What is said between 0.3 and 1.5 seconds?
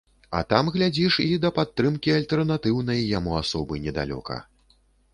А там, глядзіш, і